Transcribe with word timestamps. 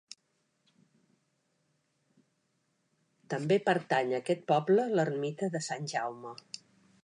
També 3.35 3.61
pertany 3.69 4.11
a 4.15 4.21
aquest 4.23 4.43
poble 4.53 4.89
l'ermita 4.97 5.55
de 5.57 5.63
Sant 5.71 5.89
Jaume. 5.95 6.35